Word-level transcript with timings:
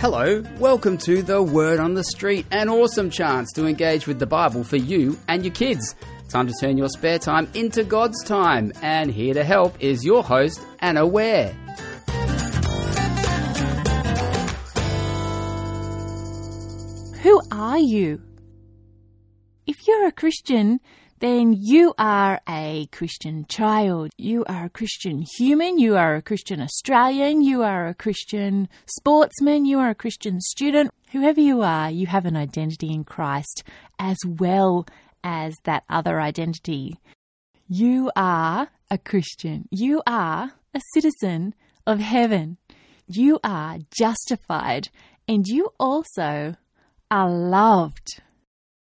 Hello, 0.00 0.42
welcome 0.58 0.96
to 0.96 1.20
the 1.20 1.42
Word 1.42 1.78
on 1.78 1.92
the 1.92 2.04
Street, 2.04 2.46
an 2.50 2.70
awesome 2.70 3.10
chance 3.10 3.52
to 3.52 3.66
engage 3.66 4.06
with 4.06 4.18
the 4.18 4.26
Bible 4.26 4.64
for 4.64 4.76
you 4.76 5.18
and 5.28 5.44
your 5.44 5.52
kids. 5.52 5.94
Time 6.30 6.46
to 6.46 6.54
turn 6.58 6.78
your 6.78 6.88
spare 6.88 7.18
time 7.18 7.46
into 7.52 7.84
God's 7.84 8.24
time, 8.24 8.72
and 8.80 9.10
here 9.10 9.34
to 9.34 9.44
help 9.44 9.76
is 9.78 10.02
your 10.02 10.24
host, 10.24 10.58
Anna 10.78 11.06
Ware. 11.06 11.52
Who 17.22 17.42
are 17.52 17.78
you? 17.78 18.22
If 19.66 19.86
you're 19.86 20.06
a 20.06 20.12
Christian, 20.12 20.80
then 21.20 21.54
you 21.58 21.92
are 21.98 22.40
a 22.48 22.88
Christian 22.92 23.44
child. 23.46 24.10
You 24.16 24.42
are 24.46 24.64
a 24.64 24.70
Christian 24.70 25.24
human. 25.36 25.78
You 25.78 25.96
are 25.96 26.14
a 26.14 26.22
Christian 26.22 26.62
Australian. 26.62 27.42
You 27.42 27.62
are 27.62 27.86
a 27.86 27.94
Christian 27.94 28.68
sportsman. 28.86 29.66
You 29.66 29.78
are 29.80 29.90
a 29.90 29.94
Christian 29.94 30.40
student. 30.40 30.90
Whoever 31.12 31.40
you 31.40 31.60
are, 31.60 31.90
you 31.90 32.06
have 32.06 32.24
an 32.24 32.36
identity 32.36 32.92
in 32.92 33.04
Christ 33.04 33.64
as 33.98 34.16
well 34.26 34.86
as 35.22 35.56
that 35.64 35.84
other 35.90 36.22
identity. 36.22 36.98
You 37.68 38.10
are 38.16 38.68
a 38.90 38.96
Christian. 38.96 39.68
You 39.70 40.02
are 40.06 40.52
a 40.72 40.80
citizen 40.94 41.54
of 41.86 41.98
heaven. 41.98 42.56
You 43.06 43.40
are 43.44 43.78
justified 43.90 44.88
and 45.28 45.46
you 45.46 45.68
also 45.78 46.56
are 47.10 47.30
loved. 47.30 48.22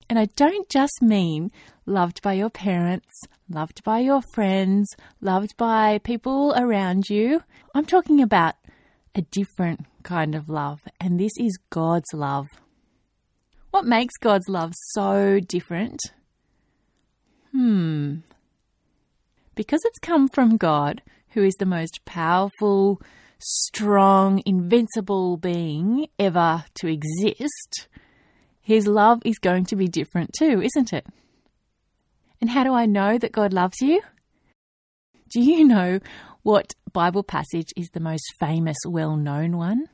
And 0.08 0.18
I 0.18 0.26
don't 0.36 0.68
just 0.68 1.00
mean 1.00 1.50
loved 1.86 2.22
by 2.22 2.34
your 2.34 2.50
parents, 2.50 3.22
loved 3.48 3.82
by 3.84 4.00
your 4.00 4.22
friends, 4.34 4.88
loved 5.20 5.56
by 5.56 5.98
people 6.04 6.54
around 6.56 7.08
you. 7.08 7.42
I'm 7.74 7.86
talking 7.86 8.20
about 8.20 8.54
a 9.14 9.22
different 9.22 9.86
kind 10.02 10.34
of 10.34 10.48
love, 10.48 10.80
and 11.00 11.18
this 11.18 11.32
is 11.38 11.58
God's 11.70 12.12
love. 12.12 12.46
What 13.70 13.86
makes 13.86 14.14
God's 14.20 14.48
love 14.48 14.72
so 14.92 15.40
different? 15.40 16.00
Hmm. 17.52 18.16
Because 19.54 19.80
it's 19.84 19.98
come 19.98 20.28
from 20.28 20.56
God, 20.56 21.02
who 21.30 21.42
is 21.42 21.54
the 21.58 21.66
most 21.66 22.04
powerful, 22.04 23.00
strong, 23.38 24.42
invincible 24.44 25.36
being 25.36 26.08
ever 26.18 26.64
to 26.76 26.88
exist, 26.88 27.88
his 28.64 28.86
love 28.86 29.20
is 29.26 29.38
going 29.38 29.66
to 29.66 29.76
be 29.76 29.86
different 29.86 30.30
too, 30.36 30.62
isn't 30.62 30.94
it? 30.94 31.06
And 32.40 32.48
how 32.48 32.64
do 32.64 32.72
I 32.72 32.86
know 32.86 33.18
that 33.18 33.30
God 33.30 33.52
loves 33.52 33.76
you? 33.82 34.00
Do 35.30 35.40
you 35.40 35.64
know 35.64 36.00
what 36.42 36.74
Bible 36.92 37.22
passage 37.22 37.72
is 37.76 37.90
the 37.90 38.00
most 38.00 38.24
famous, 38.40 38.76
well 38.86 39.16
known 39.16 39.58
one? 39.58 39.84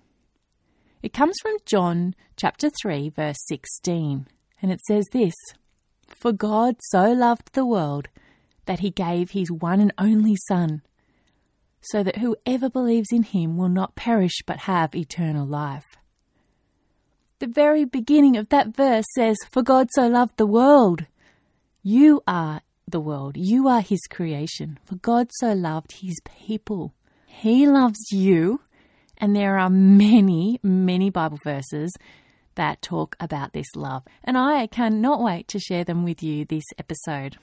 It 1.03 1.13
comes 1.13 1.35
from 1.43 1.57
John 1.67 2.15
chapter 2.37 2.71
3, 2.71 3.09
verse 3.09 3.39
16, 3.49 4.29
and 4.63 4.71
it 4.71 4.81
says 4.87 5.07
this 5.11 5.35
For 6.07 6.33
God 6.33 6.77
so 6.91 7.11
loved 7.13 7.55
the 7.55 7.67
world 7.67 8.09
that 8.67 8.81
he 8.81 8.91
gave 8.91 9.31
his 9.31 9.51
one 9.51 9.81
and 9.81 9.93
only 9.99 10.37
Son, 10.47 10.83
so 11.81 12.05
that 12.05 12.19
whoever 12.19 12.71
believes 12.71 13.09
in 13.11 13.25
him 13.25 13.57
will 13.57 13.69
not 13.69 13.97
perish 13.97 14.43
but 14.47 14.59
have 14.59 14.95
eternal 14.95 15.47
life. 15.47 15.97
The 17.41 17.47
very 17.47 17.87
beginning 17.87 18.37
of 18.37 18.51
that 18.51 18.77
verse 18.77 19.07
says, 19.15 19.39
For 19.51 19.63
God 19.63 19.89
so 19.93 20.07
loved 20.07 20.37
the 20.37 20.47
world. 20.47 21.07
You 21.83 22.21
are 22.27 22.61
the 22.87 23.01
world. 23.01 23.39
You 23.39 23.67
are 23.67 23.81
his 23.81 24.01
creation. 24.11 24.79
For 24.85 24.97
God 24.97 25.31
so 25.39 25.55
loved 25.55 25.93
his 26.03 26.21
people. 26.23 26.93
He 27.25 27.67
loves 27.67 28.13
you. 28.13 28.61
And 29.17 29.35
there 29.35 29.59
are 29.59 29.71
many, 29.71 30.61
many 30.63 31.09
Bible 31.09 31.39
verses 31.43 31.95
that 32.57 32.83
talk 32.83 33.17
about 33.19 33.55
this 33.55 33.75
love. 33.75 34.03
And 34.23 34.37
I 34.37 34.67
cannot 34.67 35.23
wait 35.23 35.49
to 35.49 35.59
share 35.59 35.85
them 35.85 36.05
with 36.05 36.23
you 36.23 36.45
this 36.45 36.65
episode. 36.77 37.39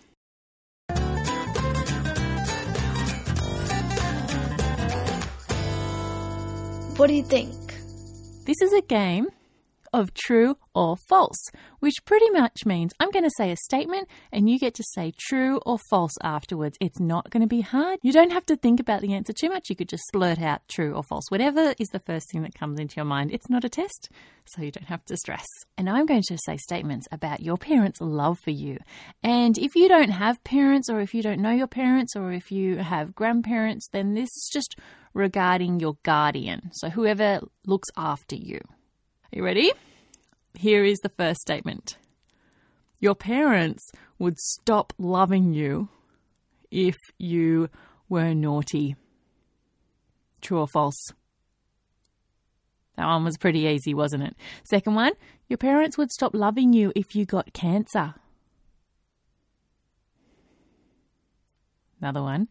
What 6.97 7.07
do 7.07 7.15
you 7.15 7.23
think? 7.23 7.55
This 8.45 8.61
is 8.61 8.73
a 8.73 8.81
game 8.81 9.29
of 9.93 10.13
true 10.13 10.57
or 10.73 10.95
false, 11.09 11.49
which 11.79 12.05
pretty 12.05 12.29
much 12.29 12.65
means 12.65 12.93
I'm 12.99 13.11
going 13.11 13.23
to 13.23 13.31
say 13.37 13.51
a 13.51 13.55
statement 13.55 14.07
and 14.31 14.49
you 14.49 14.59
get 14.59 14.73
to 14.75 14.83
say 14.93 15.11
true 15.17 15.59
or 15.65 15.77
false 15.89 16.13
afterwards. 16.21 16.77
It's 16.79 16.99
not 16.99 17.29
going 17.29 17.41
to 17.41 17.47
be 17.47 17.61
hard. 17.61 17.99
You 18.03 18.11
don't 18.11 18.31
have 18.31 18.45
to 18.47 18.55
think 18.55 18.79
about 18.79 19.01
the 19.01 19.13
answer 19.13 19.33
too 19.33 19.49
much. 19.49 19.69
You 19.69 19.75
could 19.75 19.89
just 19.89 20.03
blurt 20.13 20.41
out 20.41 20.61
true 20.67 20.93
or 20.93 21.03
false, 21.03 21.25
whatever 21.29 21.73
is 21.79 21.87
the 21.89 21.99
first 21.99 22.31
thing 22.31 22.43
that 22.43 22.55
comes 22.55 22.79
into 22.79 22.95
your 22.95 23.05
mind. 23.05 23.31
It's 23.31 23.49
not 23.49 23.63
a 23.63 23.69
test, 23.69 24.09
so 24.45 24.61
you 24.61 24.71
don't 24.71 24.87
have 24.87 25.05
to 25.05 25.17
stress. 25.17 25.45
And 25.77 25.89
I'm 25.89 26.05
going 26.05 26.23
to 26.27 26.37
say 26.45 26.57
statements 26.57 27.07
about 27.11 27.41
your 27.41 27.57
parents' 27.57 28.01
love 28.01 28.39
for 28.39 28.51
you. 28.51 28.77
And 29.23 29.57
if 29.57 29.75
you 29.75 29.87
don't 29.87 30.09
have 30.09 30.43
parents, 30.43 30.89
or 30.89 30.99
if 30.99 31.13
you 31.13 31.21
don't 31.21 31.41
know 31.41 31.51
your 31.51 31.67
parents, 31.67 32.15
or 32.15 32.31
if 32.31 32.51
you 32.51 32.77
have 32.77 33.15
grandparents, 33.15 33.87
then 33.91 34.13
this 34.13 34.29
is 34.29 34.49
just 34.51 34.75
regarding 35.13 35.79
your 35.79 35.97
guardian. 36.03 36.69
So 36.73 36.89
whoever 36.89 37.41
looks 37.65 37.89
after 37.97 38.35
you. 38.35 38.59
Are 39.33 39.37
you 39.37 39.43
ready? 39.43 39.73
Here 40.53 40.85
is 40.85 40.99
the 40.99 41.09
first 41.09 41.41
statement 41.41 41.97
Your 42.99 43.13
parents 43.13 43.91
would 44.17 44.39
stop 44.39 44.93
loving 44.97 45.53
you 45.53 45.89
if 46.71 46.95
you 47.17 47.69
were 48.07 48.33
naughty. 48.33 48.95
True 50.39 50.59
or 50.59 50.67
false? 50.67 51.11
That 52.95 53.05
one 53.05 53.25
was 53.25 53.37
pretty 53.37 53.59
easy, 53.59 53.93
wasn't 53.93 54.23
it? 54.23 54.35
Second 54.63 54.95
one, 54.95 55.11
your 55.49 55.57
parents 55.57 55.97
would 55.97 56.11
stop 56.11 56.33
loving 56.33 56.71
you 56.71 56.93
if 56.95 57.13
you 57.13 57.25
got 57.25 57.53
cancer. 57.53 58.15
Another 62.01 62.21
one. 62.21 62.47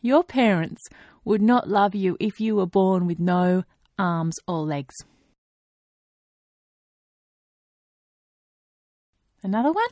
Your 0.00 0.24
parents 0.24 0.82
would 1.24 1.42
not 1.42 1.68
love 1.68 1.94
you 1.94 2.16
if 2.18 2.40
you 2.40 2.56
were 2.56 2.66
born 2.66 3.06
with 3.06 3.20
no 3.20 3.64
arms 3.98 4.38
or 4.46 4.60
legs. 4.60 4.94
Another 9.42 9.72
one? 9.72 9.88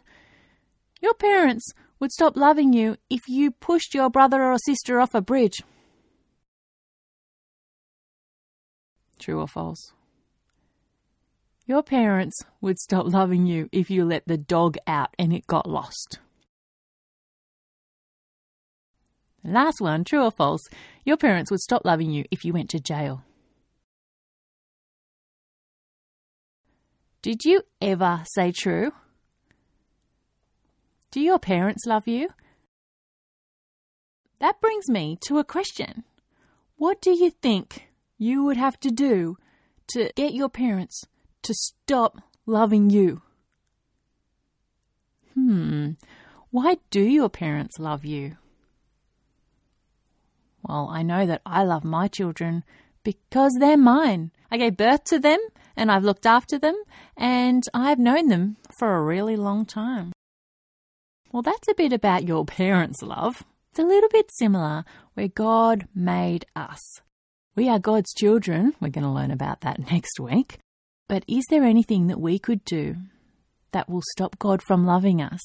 Your 1.01 1.15
parents 1.15 1.73
would 1.99 2.13
stop 2.13 2.37
loving 2.37 2.73
you 2.73 2.97
if 3.09 3.29
you 3.29 3.51
pushed 3.51 3.95
your 3.95 4.11
brother 4.11 4.43
or 4.43 4.59
sister 4.59 5.01
off 5.01 5.15
a 5.15 5.21
bridge. 5.21 5.63
True 9.19 9.41
or 9.41 9.49
false? 9.49 9.93
Your 11.67 11.83
parents 11.83 12.43
would 12.61 12.79
stop 12.79 13.07
loving 13.07 13.47
you 13.47 13.69
if 13.71 13.91
you 13.91 14.05
let 14.05 14.27
the 14.27 14.39
dog 14.39 14.77
out 14.87 15.15
and 15.19 15.33
it 15.33 15.47
got 15.47 15.69
lost. 15.69 16.19
last 19.45 19.81
one, 19.81 20.05
true 20.05 20.23
or 20.23 20.31
false? 20.31 20.69
Your 21.05 21.17
parents 21.17 21.51
would 21.51 21.61
stop 21.61 21.85
loving 21.85 22.11
you 22.11 22.25
if 22.31 22.45
you 22.45 22.53
went 22.53 22.71
to 22.71 22.81
jail. 22.81 23.25
Did 27.23 27.45
you 27.45 27.63
ever 27.83 28.23
say 28.25 28.51
true? 28.51 28.93
Do 31.11 31.21
your 31.21 31.39
parents 31.39 31.85
love 31.87 32.09
you? 32.09 32.31
That 34.39 34.61
brings 34.61 34.89
me 34.89 35.19
to 35.27 35.39
a 35.39 35.45
question. 35.45 36.05
What 36.77 37.03
do 37.03 37.11
you 37.11 37.31
think 37.31 37.89
you 38.17 38.43
would 38.45 38.57
have 38.57 38.81
to 38.81 38.91
do 38.91 39.37
to 39.89 40.11
get 40.17 40.33
your 40.33 40.49
parents 40.49 41.05
to 41.43 41.53
stop 41.53 42.23
loving 42.47 42.89
you? 42.89 43.21
Hmm, 45.35 45.91
why 46.51 46.79
do 46.91 47.03
your 47.03 47.29
parents 47.29 47.79
love 47.79 48.07
you? 48.07 48.39
Well, 50.67 50.89
I 50.91 51.03
know 51.03 51.27
that 51.27 51.43
I 51.45 51.65
love 51.65 51.85
my 51.85 52.09
children 52.09 52.65
because 53.03 53.57
they're 53.61 53.77
mine. 53.77 54.31
I 54.51 54.57
gave 54.57 54.79
birth 54.79 55.05
to 55.05 55.19
them 55.19 55.39
and 55.77 55.91
I've 55.91 56.05
looked 56.05 56.27
after 56.27 56.59
them 56.59 56.77
and 57.17 57.63
I've 57.73 57.99
known 57.99 58.29
them 58.29 58.57
for 58.79 58.97
a 58.97 59.03
really 59.03 59.37
long 59.37 59.65
time. 59.65 60.13
Well, 61.33 61.43
that's 61.43 61.69
a 61.69 61.75
bit 61.75 61.93
about 61.93 62.27
your 62.27 62.45
parents' 62.45 63.03
love. 63.03 63.45
It's 63.71 63.79
a 63.79 63.85
little 63.85 64.09
bit 64.09 64.31
similar 64.33 64.85
where 65.15 65.29
God 65.29 65.87
made 65.95 66.45
us. 66.57 67.01
We 67.55 67.69
are 67.69 67.79
God's 67.79 68.13
children. 68.15 68.75
We're 68.81 68.89
going 68.89 69.05
to 69.05 69.11
learn 69.11 69.31
about 69.31 69.61
that 69.61 69.79
next 69.93 70.19
week. 70.19 70.59
But 71.09 71.25
is 71.29 71.45
there 71.51 71.65
anything 71.65 72.07
that 72.09 72.21
we 72.21 72.39
could 72.39 72.65
do 72.65 72.97
that 73.73 73.89
will 73.89 74.03
stop 74.13 74.39
God 74.39 74.63
from 74.63 74.87
loving 74.87 75.21
us? 75.21 75.41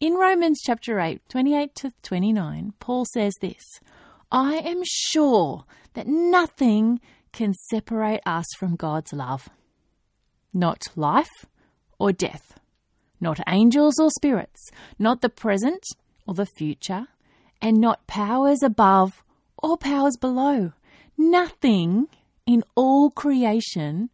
In 0.00 0.14
Romans 0.14 0.60
chapter 0.64 1.00
8, 1.00 1.20
28 1.28 1.74
to 1.74 1.92
29, 2.02 2.72
Paul 2.78 3.04
says 3.12 3.34
this 3.40 3.64
I 4.30 4.56
am 4.56 4.82
sure 4.84 5.64
that 5.94 6.06
nothing 6.06 7.00
can 7.32 7.54
separate 7.54 8.20
us 8.26 8.46
from 8.58 8.76
God's 8.76 9.12
love. 9.12 9.48
Not 10.52 10.82
life 10.96 11.46
or 11.98 12.12
death, 12.12 12.58
not 13.20 13.40
angels 13.48 13.98
or 14.00 14.10
spirits, 14.10 14.70
not 14.98 15.20
the 15.20 15.28
present 15.28 15.82
or 16.26 16.34
the 16.34 16.46
future, 16.46 17.06
and 17.60 17.78
not 17.78 18.06
powers 18.06 18.62
above 18.62 19.22
or 19.56 19.76
powers 19.76 20.16
below. 20.16 20.72
Nothing 21.16 22.06
in 22.46 22.62
all 22.74 23.10
creation 23.10 24.10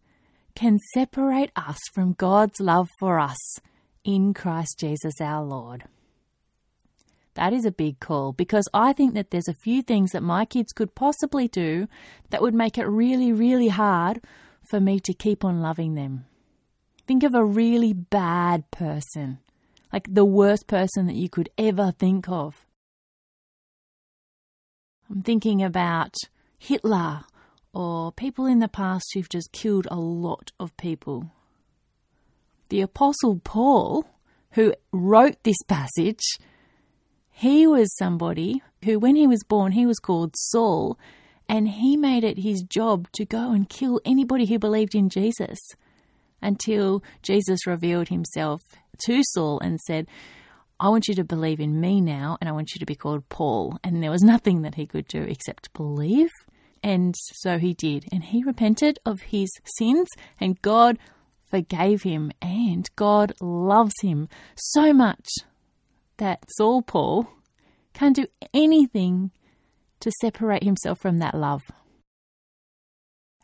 can 0.55 0.79
separate 0.95 1.51
us 1.57 1.79
from 1.93 2.15
God's 2.15 2.61
love 2.61 2.89
for 2.99 3.19
us 3.19 3.59
in 4.05 4.35
Christ 4.35 4.79
Jesus 4.79 5.21
our 5.21 5.45
Lord. 5.45 5.85
That 7.35 7.53
is 7.53 7.65
a 7.65 7.73
big 7.73 7.99
call 8.01 8.33
because 8.33 8.69
I 8.73 8.93
think 8.93 9.15
that 9.15 9.31
there's 9.31 9.49
a 9.49 9.55
few 9.55 9.83
things 9.83 10.13
that 10.13 10.23
my 10.23 10.45
kids 10.45 10.73
could 10.73 10.95
possibly 10.95 11.49
do 11.49 11.89
that 12.31 12.43
would 12.43 12.55
make 12.55 12.79
it 12.79 12.87
really, 12.87 13.33
really 13.33 13.69
hard 13.69 14.21
for 14.63 14.81
me 14.81 15.01
to 15.01 15.13
keep 15.13 15.45
on 15.45 15.61
loving 15.61 15.95
them. 15.95 16.27
Think 17.07 17.23
of 17.23 17.35
a 17.35 17.45
really 17.45 17.93
bad 17.93 18.71
person, 18.71 19.41
like 19.93 20.07
the 20.13 20.25
worst 20.25 20.67
person 20.67 21.07
that 21.07 21.17
you 21.17 21.29
could 21.29 21.51
ever 21.59 21.93
think 21.93 22.29
of. 22.29 22.65
I'm 25.11 25.23
thinking 25.23 25.63
about 25.63 26.15
Hitler 26.59 27.25
or 27.75 28.13
people 28.13 28.47
in 28.47 28.61
the 28.61 28.69
past 28.69 29.05
who've 29.13 29.29
just 29.29 29.53
killed 29.53 29.87
a 29.91 29.97
lot 29.97 30.53
of 30.59 30.75
people. 30.77 31.31
The 32.71 32.81
Apostle 32.81 33.41
Paul, 33.45 34.07
who 34.53 34.73
wrote 34.93 35.43
this 35.43 35.63
passage, 35.69 36.23
he 37.37 37.67
was 37.67 37.93
somebody 37.97 38.63
who, 38.85 39.01
when 39.01 39.17
he 39.17 39.27
was 39.27 39.43
born, 39.43 39.73
he 39.73 39.87
was 39.87 39.99
called 39.99 40.37
Saul, 40.37 40.97
and 41.49 41.69
he 41.69 41.97
made 41.97 42.23
it 42.23 42.39
his 42.39 42.63
job 42.63 43.09
to 43.15 43.25
go 43.25 43.51
and 43.51 43.69
kill 43.69 44.01
anybody 44.05 44.47
who 44.47 44.57
believed 44.57 44.95
in 44.95 45.09
Jesus 45.09 45.59
until 46.41 47.03
Jesus 47.23 47.67
revealed 47.67 48.09
himself 48.09 48.63
to 49.07 49.21
Saul 49.33 49.59
and 49.59 49.81
said, 49.81 50.07
I 50.79 50.89
want 50.91 51.09
you 51.09 51.15
to 51.17 51.25
believe 51.25 51.59
in 51.59 51.81
me 51.81 52.01
now, 52.01 52.39
and 52.41 52.49
I 52.49 52.53
want 52.53 52.73
you 52.73 52.79
to 52.79 52.87
be 52.87 52.95
called 52.95 53.29
Paul. 53.29 53.81
And 53.83 54.01
there 54.01 54.13
was 54.13 54.23
nothing 54.23 54.63
that 54.63 54.77
he 54.77 54.87
could 54.87 55.09
do 55.09 55.23
except 55.23 55.73
believe. 55.75 56.31
And 56.85 57.17
so 57.17 57.59
he 57.59 57.75
did. 57.75 58.05
And 58.13 58.23
he 58.23 58.45
repented 58.45 59.01
of 59.05 59.23
his 59.23 59.51
sins, 59.77 60.07
and 60.41 60.63
God 60.63 61.01
forgave 61.51 62.05
him. 62.05 62.31
And 62.41 62.89
God 62.95 63.33
loves 63.41 63.95
him 64.03 64.29
so 64.55 64.93
much 64.93 65.29
that 66.19 66.45
Saul 66.57 66.83
Paul 66.83 67.29
can't 67.93 68.17
do 68.17 68.27
anything 68.53 69.31
to 70.01 70.11
separate 70.21 70.65
himself 70.65 71.01
from 71.01 71.19
that 71.19 71.35
love. 71.35 71.63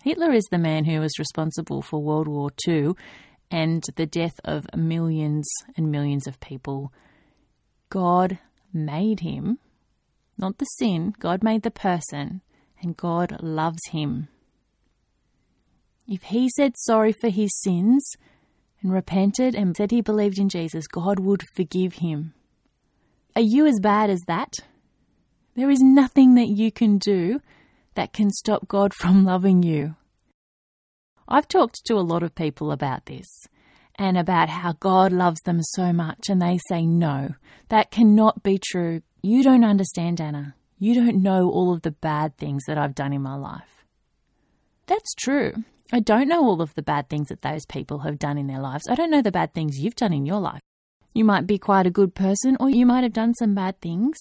Hitler 0.02 0.32
is 0.32 0.46
the 0.50 0.58
man 0.58 0.84
who 0.84 1.00
was 1.00 1.18
responsible 1.18 1.82
for 1.82 2.02
World 2.02 2.26
War 2.26 2.50
II 2.66 2.92
and 3.50 3.84
the 3.96 4.06
death 4.06 4.40
of 4.44 4.66
millions 4.74 5.46
and 5.76 5.90
millions 5.90 6.26
of 6.26 6.40
people. 6.40 6.92
God 7.90 8.38
made 8.72 9.20
him, 9.20 9.58
not 10.38 10.58
the 10.58 10.64
sin, 10.64 11.14
God 11.18 11.42
made 11.42 11.62
the 11.62 11.70
person, 11.70 12.40
and 12.80 12.96
God 12.96 13.36
loves 13.42 13.80
him. 13.90 14.28
If 16.06 16.22
he 16.24 16.48
said 16.56 16.72
sorry 16.76 17.12
for 17.12 17.28
his 17.28 17.50
sins 17.60 18.16
and 18.82 18.92
repented 18.92 19.54
and 19.54 19.76
said 19.76 19.90
he 19.90 20.00
believed 20.00 20.38
in 20.38 20.48
Jesus, 20.48 20.86
God 20.86 21.18
would 21.20 21.44
forgive 21.54 21.94
him. 21.94 22.34
Are 23.36 23.42
you 23.42 23.66
as 23.66 23.78
bad 23.80 24.10
as 24.10 24.20
that? 24.26 24.54
There 25.54 25.70
is 25.70 25.80
nothing 25.80 26.34
that 26.34 26.48
you 26.48 26.72
can 26.72 26.98
do 26.98 27.40
that 27.94 28.12
can 28.12 28.30
stop 28.30 28.66
God 28.66 28.92
from 28.94 29.24
loving 29.24 29.62
you. 29.62 29.96
I've 31.28 31.48
talked 31.48 31.84
to 31.84 31.94
a 31.94 32.00
lot 32.00 32.22
of 32.22 32.34
people 32.34 32.72
about 32.72 33.06
this 33.06 33.46
and 33.96 34.16
about 34.16 34.48
how 34.48 34.72
God 34.80 35.12
loves 35.12 35.40
them 35.42 35.62
so 35.62 35.92
much, 35.92 36.28
and 36.28 36.40
they 36.40 36.58
say, 36.68 36.86
No, 36.86 37.34
that 37.68 37.90
cannot 37.90 38.42
be 38.42 38.58
true. 38.58 39.02
You 39.22 39.42
don't 39.42 39.64
understand, 39.64 40.20
Anna. 40.20 40.54
You 40.78 40.94
don't 40.94 41.22
know 41.22 41.50
all 41.50 41.72
of 41.72 41.82
the 41.82 41.90
bad 41.90 42.36
things 42.36 42.64
that 42.66 42.78
I've 42.78 42.94
done 42.94 43.12
in 43.12 43.22
my 43.22 43.36
life. 43.36 43.84
That's 44.86 45.14
true. 45.14 45.52
I 45.92 46.00
don't 46.00 46.28
know 46.28 46.42
all 46.42 46.62
of 46.62 46.74
the 46.74 46.82
bad 46.82 47.08
things 47.08 47.28
that 47.28 47.42
those 47.42 47.66
people 47.66 47.98
have 48.00 48.18
done 48.18 48.38
in 48.38 48.46
their 48.46 48.60
lives. 48.60 48.84
I 48.88 48.94
don't 48.94 49.10
know 49.10 49.22
the 49.22 49.30
bad 49.30 49.52
things 49.52 49.78
you've 49.78 49.96
done 49.96 50.12
in 50.12 50.24
your 50.24 50.40
life. 50.40 50.62
You 51.12 51.24
might 51.24 51.46
be 51.46 51.58
quite 51.58 51.86
a 51.86 51.90
good 51.90 52.14
person, 52.14 52.56
or 52.60 52.70
you 52.70 52.86
might 52.86 53.02
have 53.02 53.12
done 53.12 53.34
some 53.34 53.54
bad 53.54 53.80
things. 53.80 54.18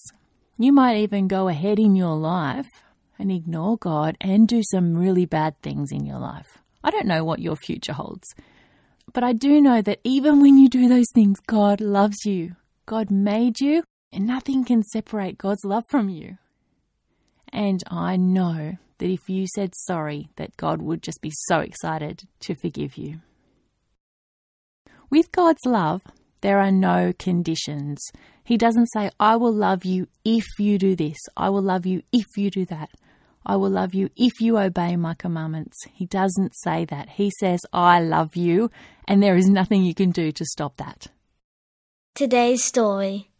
You 0.58 0.72
might 0.72 0.96
even 0.98 1.28
go 1.28 1.48
ahead 1.48 1.78
in 1.78 1.94
your 1.94 2.16
life 2.16 2.68
and 3.18 3.30
ignore 3.30 3.76
God 3.76 4.16
and 4.20 4.48
do 4.48 4.62
some 4.70 4.96
really 4.96 5.24
bad 5.24 5.60
things 5.62 5.92
in 5.92 6.04
your 6.04 6.18
life. 6.18 6.58
I 6.82 6.90
don't 6.90 7.06
know 7.06 7.24
what 7.24 7.40
your 7.40 7.56
future 7.56 7.92
holds, 7.92 8.26
but 9.12 9.22
I 9.22 9.32
do 9.32 9.60
know 9.60 9.82
that 9.82 10.00
even 10.04 10.40
when 10.40 10.58
you 10.58 10.68
do 10.68 10.88
those 10.88 11.10
things, 11.14 11.38
God 11.46 11.80
loves 11.80 12.24
you. 12.24 12.56
God 12.86 13.10
made 13.10 13.60
you, 13.60 13.84
and 14.12 14.26
nothing 14.26 14.64
can 14.64 14.82
separate 14.82 15.38
God's 15.38 15.64
love 15.64 15.84
from 15.88 16.08
you. 16.08 16.38
And 17.52 17.82
I 17.88 18.16
know 18.16 18.78
that 18.98 19.10
if 19.10 19.28
you 19.28 19.46
said 19.54 19.74
sorry, 19.74 20.30
that 20.36 20.56
God 20.56 20.82
would 20.82 21.02
just 21.02 21.20
be 21.20 21.32
so 21.32 21.60
excited 21.60 22.24
to 22.40 22.54
forgive 22.54 22.96
you. 22.96 23.20
With 25.08 25.32
God's 25.32 25.64
love, 25.64 26.02
there 26.40 26.58
are 26.58 26.70
no 26.70 27.12
conditions. 27.18 28.00
He 28.44 28.56
doesn't 28.56 28.86
say, 28.86 29.10
I 29.20 29.36
will 29.36 29.52
love 29.52 29.84
you 29.84 30.08
if 30.24 30.46
you 30.58 30.78
do 30.78 30.96
this. 30.96 31.18
I 31.36 31.50
will 31.50 31.62
love 31.62 31.86
you 31.86 32.02
if 32.12 32.36
you 32.36 32.50
do 32.50 32.64
that. 32.66 32.90
I 33.44 33.56
will 33.56 33.70
love 33.70 33.94
you 33.94 34.10
if 34.16 34.40
you 34.40 34.58
obey 34.58 34.96
my 34.96 35.14
commandments. 35.14 35.76
He 35.92 36.06
doesn't 36.06 36.52
say 36.56 36.84
that. 36.86 37.08
He 37.10 37.30
says, 37.38 37.60
I 37.72 38.00
love 38.00 38.36
you, 38.36 38.70
and 39.08 39.22
there 39.22 39.36
is 39.36 39.48
nothing 39.48 39.82
you 39.82 39.94
can 39.94 40.10
do 40.10 40.30
to 40.32 40.44
stop 40.44 40.76
that. 40.76 41.08
Today's 42.14 42.62
story. 42.62 43.30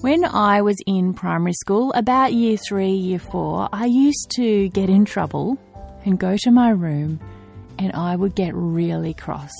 When 0.00 0.24
I 0.24 0.60
was 0.62 0.76
in 0.86 1.14
primary 1.14 1.54
school, 1.54 1.92
about 1.94 2.34
year 2.34 2.58
three, 2.58 2.92
year 2.92 3.18
four, 3.18 3.68
I 3.72 3.86
used 3.86 4.30
to 4.36 4.68
get 4.68 4.90
in 4.90 5.04
trouble 5.04 5.58
and 6.04 6.18
go 6.18 6.36
to 6.38 6.50
my 6.50 6.70
room 6.70 7.20
and 7.84 7.94
I 7.94 8.16
would 8.16 8.34
get 8.34 8.54
really 8.54 9.14
cross. 9.14 9.52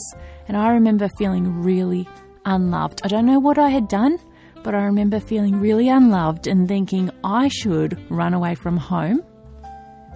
And 0.49 0.56
I 0.56 0.71
remember 0.71 1.09
feeling 1.09 1.62
really 1.62 2.09
unloved. 2.44 3.00
I 3.05 3.09
don't 3.09 3.26
know 3.26 3.38
what 3.38 3.59
I 3.59 3.69
had 3.69 3.88
done, 3.88 4.19
but 4.62 4.75
I 4.75 4.85
remember 4.85 5.21
feeling 5.21 5.61
really 5.61 5.88
unloved 5.88 6.47
and 6.47 6.67
thinking 6.67 7.11
I 7.23 7.49
should 7.49 7.99
run 8.11 8.35
away 8.35 8.55
from 8.55 8.76
home. 8.76 9.23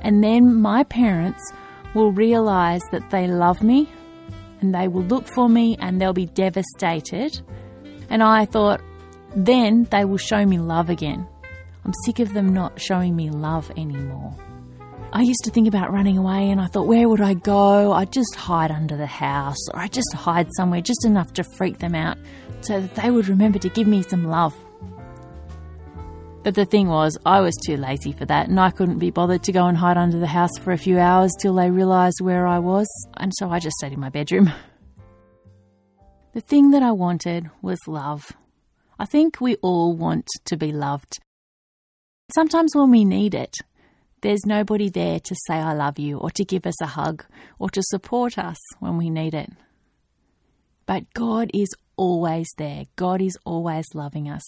And 0.01 0.23
then 0.23 0.55
my 0.55 0.85
parents 0.85 1.53
will 1.95 2.13
realize 2.13 2.83
that 2.93 3.11
they 3.11 3.27
love 3.27 3.63
me 3.63 3.89
and 4.61 4.75
they 4.75 4.89
will 4.89 5.05
look 5.05 5.27
for 5.27 5.49
me 5.49 5.77
and 5.81 6.01
they'll 6.01 6.13
be 6.13 6.27
devastated. 6.27 7.41
And 8.11 8.23
I 8.23 8.45
thought, 8.45 8.81
then 9.37 9.85
they 9.91 10.05
will 10.05 10.19
show 10.19 10.45
me 10.45 10.59
love 10.59 10.89
again. 10.89 11.27
I'm 11.85 11.93
sick 12.05 12.19
of 12.19 12.33
them 12.33 12.53
not 12.53 12.81
showing 12.81 13.15
me 13.15 13.31
love 13.31 13.71
anymore. 13.77 14.35
I 15.11 15.23
used 15.23 15.43
to 15.45 15.51
think 15.51 15.67
about 15.67 15.91
running 15.91 16.19
away 16.19 16.51
and 16.51 16.61
I 16.61 16.67
thought, 16.67 16.87
where 16.87 17.09
would 17.09 17.23
I 17.23 17.33
go? 17.33 17.93
I'd 17.93 18.13
just 18.13 18.35
hide 18.35 18.71
under 18.71 18.97
the 18.97 19.07
house 19.07 19.69
or 19.73 19.81
I'd 19.81 19.93
just 19.93 20.13
hide 20.15 20.49
somewhere 20.55 20.83
just 20.83 21.07
enough 21.07 21.33
to 21.35 21.45
freak 21.45 21.79
them 21.79 21.95
out 21.95 22.19
so 22.61 22.81
that 22.81 22.95
they 22.95 23.11
would 23.11 23.27
remember 23.27 23.59
to 23.61 23.71
give 23.71 23.87
me 23.87 24.03
some 24.03 24.25
love. 24.27 24.55
But 26.43 26.55
the 26.55 26.67
thing 26.67 26.89
was, 26.89 27.17
I 27.25 27.41
was 27.41 27.57
too 27.57 27.79
lazy 27.79 28.13
for 28.13 28.27
that 28.27 28.49
and 28.49 28.61
I 28.61 28.71
couldn't 28.71 28.99
be 28.99 29.11
bothered 29.11 29.43
to 29.45 29.53
go 29.53 29.67
and 29.67 29.79
hide 29.79 29.97
under 29.97 30.19
the 30.19 30.27
house 30.27 30.57
for 30.59 30.73
a 30.73 30.79
few 30.79 30.99
hours 30.99 31.33
till 31.41 31.55
they 31.55 31.71
realised 31.71 32.21
where 32.21 32.47
I 32.47 32.59
was, 32.59 32.87
and 33.17 33.33
so 33.35 33.51
I 33.51 33.59
just 33.59 33.77
stayed 33.77 33.93
in 33.93 34.01
my 34.01 34.11
bedroom. 34.11 34.53
The 36.35 36.43
thing 36.43 36.71
that 36.71 36.85
I 36.85 36.93
wanted 36.93 37.51
was 37.63 37.79
love. 37.89 38.33
I 38.97 39.07
think 39.07 39.41
we 39.41 39.57
all 39.57 39.97
want 39.97 40.29
to 40.45 40.57
be 40.57 40.71
loved. 40.71 41.19
Sometimes 42.33 42.77
when 42.77 42.91
we 42.91 43.05
need 43.05 43.35
it, 43.35 43.57
there's 44.21 44.47
nobody 44.47 44.89
there 44.89 45.21
to 45.21 45.35
say, 45.47 45.55
I 45.55 45.73
love 45.75 45.99
you, 45.99 46.19
or 46.19 46.31
to 46.31 46.45
give 46.45 46.67
us 46.67 46.81
a 46.81 46.87
hug, 46.87 47.25
or 47.59 47.71
to 47.71 47.83
support 47.83 48.39
us 48.39 48.59
when 48.81 48.97
we 48.97 49.11
need 49.11 49.35
it. 49.35 49.51
But 50.87 51.13
God 51.15 51.51
is 51.53 51.69
always 51.97 52.49
there. 52.57 52.85
God 52.97 53.21
is 53.21 53.37
always 53.45 53.87
loving 53.95 54.29
us. 54.29 54.43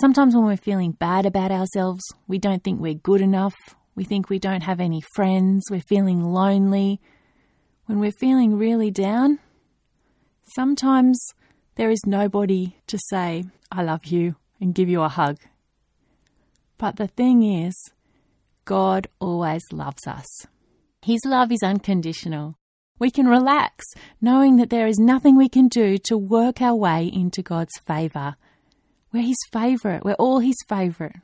Sometimes 0.00 0.34
when 0.34 0.44
we're 0.44 0.56
feeling 0.56 0.92
bad 0.92 1.26
about 1.26 1.50
ourselves, 1.50 2.02
we 2.26 2.38
don't 2.38 2.62
think 2.62 2.80
we're 2.80 2.94
good 2.94 3.20
enough, 3.20 3.54
we 3.94 4.04
think 4.04 4.28
we 4.30 4.38
don't 4.38 4.62
have 4.62 4.80
any 4.80 5.02
friends, 5.14 5.64
we're 5.70 5.80
feeling 5.80 6.22
lonely. 6.22 7.00
When 7.86 7.98
we're 7.98 8.12
feeling 8.12 8.56
really 8.56 8.90
down, 8.90 9.40
sometimes 10.54 11.20
there 11.74 11.90
is 11.90 12.00
nobody 12.06 12.76
to 12.86 12.98
say, 13.08 13.44
I 13.72 13.82
love 13.82 14.06
you, 14.06 14.36
and 14.60 14.74
give 14.74 14.88
you 14.88 15.02
a 15.02 15.08
hug. 15.08 15.38
But 16.78 16.96
the 16.96 17.08
thing 17.08 17.42
is, 17.42 17.74
God 18.68 19.08
always 19.18 19.62
loves 19.72 20.06
us. 20.06 20.26
His 21.00 21.20
love 21.24 21.50
is 21.50 21.62
unconditional. 21.62 22.58
We 22.98 23.10
can 23.10 23.26
relax 23.26 23.86
knowing 24.20 24.56
that 24.56 24.68
there 24.68 24.86
is 24.86 24.98
nothing 24.98 25.38
we 25.38 25.48
can 25.48 25.68
do 25.68 25.96
to 26.04 26.18
work 26.18 26.60
our 26.60 26.76
way 26.76 27.06
into 27.10 27.40
God's 27.40 27.72
favour. 27.86 28.36
We're 29.10 29.22
His 29.22 29.38
favourite, 29.50 30.04
we're 30.04 30.12
all 30.18 30.40
His 30.40 30.58
favourite. 30.68 31.16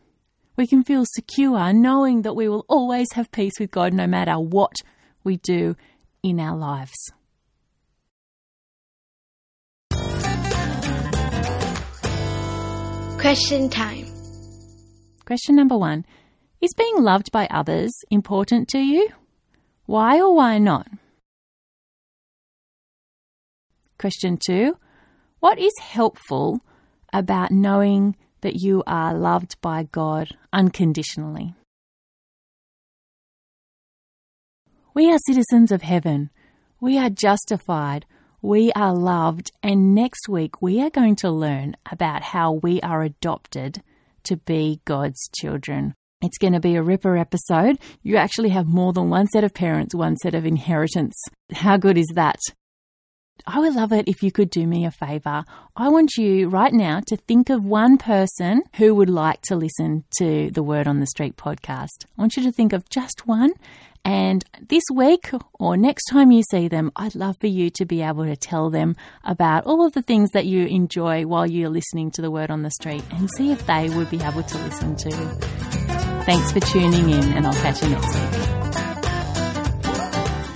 We 0.57 0.67
can 0.67 0.85
feel 0.85 1.05
secure 1.05 1.71
knowing 1.75 2.23
that 2.23 2.35
we 2.35 2.49
will 2.49 2.65
always 2.67 3.09
have 3.13 3.31
peace 3.31 3.61
with 3.61 3.71
God 3.71 3.93
no 3.93 4.07
matter 4.07 4.37
what 4.41 4.77
we 5.23 5.37
do 5.37 5.77
in 6.23 6.41
our 6.41 6.57
lives. 6.57 6.97
Question 13.21 13.69
time. 13.69 14.07
Question 15.27 15.57
number 15.57 15.77
one 15.77 16.07
Is 16.65 16.73
being 16.73 17.03
loved 17.03 17.31
by 17.31 17.47
others 17.51 17.93
important 18.11 18.69
to 18.69 18.79
you? 18.79 19.11
Why 19.85 20.19
or 20.19 20.35
why 20.35 20.57
not? 20.57 20.89
Question 23.99 24.39
two 24.39 24.79
What 25.41 25.59
is 25.59 25.75
helpful 25.79 26.61
about 27.13 27.51
knowing 27.51 28.17
that 28.41 28.63
you 28.63 28.83
are 28.87 29.13
loved 29.13 29.61
by 29.61 29.83
God 29.93 30.29
unconditionally? 30.55 31.55
We 34.95 35.13
are 35.13 35.19
citizens 35.27 35.71
of 35.71 35.83
heaven. 35.83 36.31
We 36.81 36.97
are 36.97 37.11
justified. 37.11 38.07
We 38.41 38.73
are 38.73 38.95
loved. 38.95 39.53
And 39.63 39.95
next 39.95 40.31
week, 40.31 40.63
we 40.63 40.81
are 40.81 40.89
going 40.89 41.17
to 41.17 41.31
learn 41.31 41.77
about 41.93 42.23
how 42.23 42.53
we 42.53 42.81
are 42.81 43.03
adopted 43.03 43.83
to 44.23 44.39
be 44.39 44.81
God's 44.87 45.29
children. 45.39 45.93
It's 46.25 46.39
going 46.39 46.55
to 46.55 46.61
be 46.61 46.75
a 46.75 46.83
ripper 46.83 47.19
episode. 47.19 47.79
You 48.03 48.17
actually 48.17 48.49
have 48.49 48.67
more 48.67 48.95
than 48.95 49.11
one 49.11 49.27
set 49.27 49.45
of 49.45 49.53
parents, 49.53 49.95
one 49.95 50.17
set 50.17 50.35
of 50.35 50.47
inheritance. 50.47 51.15
How 51.53 51.77
good 51.77 51.99
is 51.99 52.11
that? 52.15 52.41
I 53.47 53.61
would 53.61 53.75
love 53.75 53.93
it 53.93 54.09
if 54.09 54.23
you 54.23 54.33
could 54.33 54.49
do 54.49 54.67
me 54.67 54.87
a 54.87 54.91
favor. 54.91 55.45
I 55.77 55.89
want 55.91 56.17
you 56.17 56.49
right 56.49 56.73
now 56.73 57.01
to 57.09 57.17
think 57.19 57.51
of 57.51 57.67
one 57.67 57.99
person 57.99 58.63
who 58.77 58.95
would 58.95 59.11
like 59.11 59.43
to 59.43 59.57
listen 59.57 60.05
to 60.19 60.51
the 60.51 60.63
Word 60.63 60.87
on 60.87 61.01
the 61.01 61.07
Street 61.07 61.37
podcast. 61.37 62.07
I 62.17 62.23
want 62.23 62.37
you 62.39 62.43
to 62.45 62.53
think 62.53 62.73
of 62.73 62.89
just 62.89 63.27
one. 63.27 63.53
And 64.03 64.45
this 64.67 64.85
week 64.95 65.31
or 65.55 65.77
next 65.77 66.05
time 66.11 66.31
you 66.31 66.43
see 66.51 66.69
them, 66.69 66.91
I'd 66.97 67.15
love 67.15 67.37
for 67.39 67.49
you 67.49 67.69
to 67.71 67.85
be 67.85 68.01
able 68.01 68.25
to 68.25 68.37
tell 68.37 68.71
them 68.71 68.97
about 69.25 69.67
all 69.67 69.85
of 69.85 69.93
the 69.93 70.03
things 70.03 70.31
that 70.31 70.47
you 70.47 70.67
enjoy 70.67 71.27
while 71.27 71.47
you're 71.47 71.69
listening 71.69 72.11
to 72.13 72.23
the 72.23 72.31
Word 72.31 72.51
on 72.51 72.63
the 72.63 72.71
Street 72.71 73.03
and 73.11 73.29
see 73.37 73.53
if 73.53 73.67
they 73.67 73.91
would 73.91 74.09
be 74.09 74.23
able 74.23 74.43
to 74.43 74.59
listen 74.59 74.97
to. 74.97 75.74
Thanks 76.27 76.53
for 76.53 76.61
tuning 76.61 77.11
in, 77.11 77.33
and 77.35 77.47
I'll 77.47 77.53
catch 77.53 77.83
you 77.83 77.91
next 77.91 78.15
week. 78.15 78.31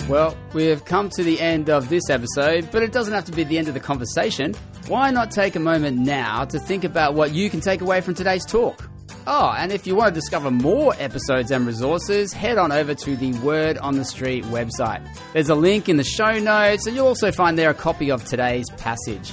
Well, 0.09 0.35
we 0.55 0.65
have 0.69 0.87
come 0.87 1.11
to 1.11 1.23
the 1.23 1.39
end 1.39 1.69
of 1.69 1.91
this 1.91 2.09
episode, 2.09 2.71
but 2.73 2.83
it 2.83 2.93
doesn't 2.93 3.13
have 3.13 3.27
to 3.27 3.33
be 3.33 3.45
the 3.45 3.59
end 3.59 3.69
of 3.69 3.75
the 3.75 3.81
conversation. 3.81 4.55
Why 4.87 5.11
not 5.11 5.31
take 5.31 5.55
a 5.55 5.61
moment 5.61 5.99
now 5.99 6.47
to 6.47 6.59
think 6.59 6.85
about 6.85 7.13
what 7.13 7.35
you 7.35 7.51
can 7.51 7.61
take 7.61 7.83
away 7.83 8.01
from 8.01 8.15
today's 8.15 8.47
talk? 8.47 8.89
Oh, 9.27 9.53
and 9.59 9.71
if 9.71 9.87
you 9.87 9.95
want 9.95 10.15
to 10.15 10.19
discover 10.19 10.51
more 10.51 10.95
episodes 10.99 11.51
and 11.51 11.67
resources, 11.67 12.33
head 12.33 12.57
on 12.57 12.73
over 12.73 12.95
to 12.95 13.17
the 13.17 13.35
Word 13.41 13.77
on 13.77 13.97
the 13.97 14.05
Street 14.07 14.45
website. 14.45 15.07
There's 15.35 15.51
a 15.51 15.55
link 15.55 15.91
in 15.91 15.99
the 15.99 16.05
show 16.05 16.39
notes, 16.39 16.87
and 16.87 16.97
you'll 16.97 17.09
also 17.09 17.31
find 17.31 17.59
there 17.59 17.69
a 17.69 17.75
copy 17.75 18.11
of 18.11 18.25
today's 18.25 18.71
passage. 18.79 19.33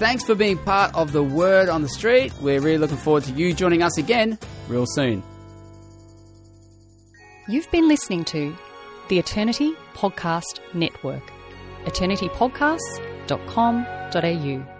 Thanks 0.00 0.24
for 0.24 0.34
being 0.34 0.58
part 0.58 0.92
of 0.96 1.12
the 1.12 1.22
Word 1.22 1.68
on 1.68 1.82
the 1.82 1.88
Street. 1.88 2.32
We're 2.40 2.60
really 2.60 2.78
looking 2.78 2.96
forward 2.96 3.22
to 3.24 3.32
you 3.34 3.52
joining 3.52 3.84
us 3.84 3.96
again 3.98 4.36
real 4.66 4.86
soon. 4.88 5.22
You've 7.48 7.70
been 7.70 7.86
listening 7.86 8.24
to 8.26 8.52
the 9.08 9.18
Eternity 9.20 9.72
Podcast 9.94 10.58
Network. 10.74 11.22
eternitypodcasts.com.au 11.84 14.75